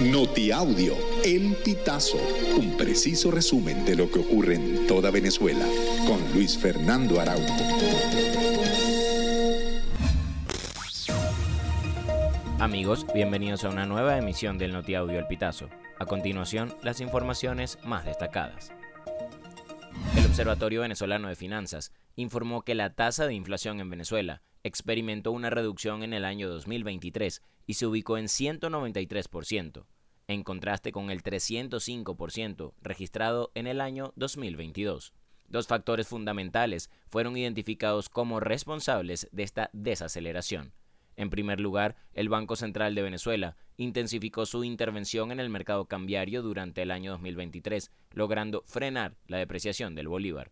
[0.00, 2.18] Notiaudio, El Pitazo,
[2.56, 5.64] un preciso resumen de lo que ocurre en toda Venezuela,
[6.06, 7.54] con Luis Fernando Araújo.
[12.58, 15.68] Amigos, bienvenidos a una nueva emisión del Notiaudio El Pitazo.
[16.00, 18.72] A continuación, las informaciones más destacadas.
[20.16, 25.50] El Observatorio Venezolano de Finanzas informó que la tasa de inflación en Venezuela experimentó una
[25.50, 29.84] reducción en el año 2023 y se ubicó en 193%,
[30.28, 35.12] en contraste con el 305% registrado en el año 2022.
[35.48, 40.72] Dos factores fundamentales fueron identificados como responsables de esta desaceleración.
[41.16, 46.42] En primer lugar, el Banco Central de Venezuela intensificó su intervención en el mercado cambiario
[46.42, 50.50] durante el año 2023, logrando frenar la depreciación del bolívar.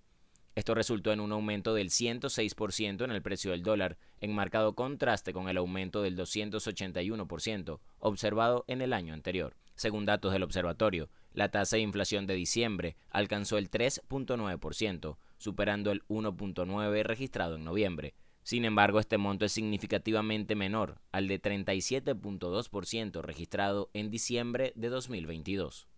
[0.55, 5.33] Esto resultó en un aumento del 106% en el precio del dólar, en marcado contraste
[5.33, 9.57] con el aumento del 281% observado en el año anterior.
[9.77, 16.07] Según datos del observatorio, la tasa de inflación de diciembre alcanzó el 3.9%, superando el
[16.09, 18.15] 1.9% registrado en noviembre.
[18.43, 25.89] Sin embargo, este monto es significativamente menor al de 37.2% registrado en diciembre de 2022.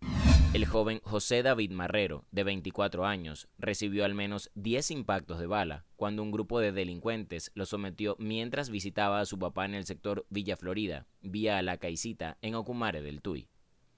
[0.55, 5.83] El joven José David Marrero, de 24 años, recibió al menos 10 impactos de bala
[5.97, 10.25] cuando un grupo de delincuentes lo sometió mientras visitaba a su papá en el sector
[10.29, 13.49] Villa Florida, vía La Caicita, en Ocumare del Tuy.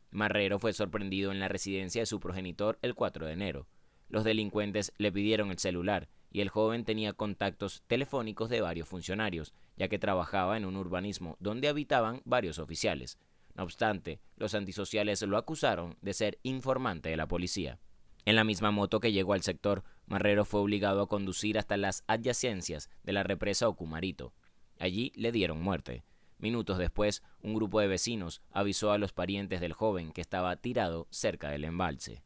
[0.09, 3.67] Marrero fue sorprendido en la residencia de su progenitor el 4 de enero.
[4.09, 9.53] Los delincuentes le pidieron el celular y el joven tenía contactos telefónicos de varios funcionarios,
[9.75, 13.19] ya que trabajaba en un urbanismo donde habitaban varios oficiales,
[13.57, 17.79] no obstante, los antisociales lo acusaron de ser informante de la policía.
[18.23, 22.03] En la misma moto que llegó al sector, Marrero fue obligado a conducir hasta las
[22.07, 24.33] adyacencias de la represa Ocumarito.
[24.79, 26.03] Allí le dieron muerte.
[26.37, 31.07] Minutos después, un grupo de vecinos avisó a los parientes del joven que estaba tirado
[31.09, 32.21] cerca del embalse.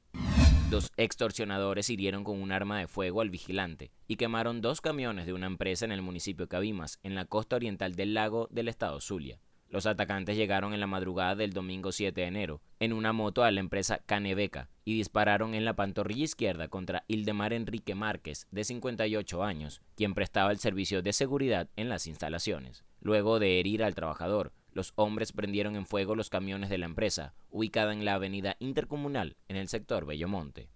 [0.70, 5.34] Dos extorsionadores hirieron con un arma de fuego al vigilante y quemaron dos camiones de
[5.34, 9.40] una empresa en el municipio Cabimas, en la costa oriental del lago del estado Zulia.
[9.72, 13.52] Los atacantes llegaron en la madrugada del domingo 7 de enero en una moto a
[13.52, 19.44] la empresa Canebeca y dispararon en la pantorrilla izquierda contra Ildemar Enrique Márquez, de 58
[19.44, 22.84] años, quien prestaba el servicio de seguridad en las instalaciones.
[23.00, 27.34] Luego de herir al trabajador, los hombres prendieron en fuego los camiones de la empresa,
[27.50, 30.68] ubicada en la avenida Intercomunal en el sector Bellomonte.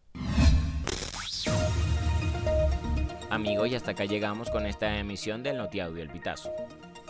[3.29, 6.53] Amigos, y hasta acá llegamos con esta emisión del Notiaudio El Pitazo.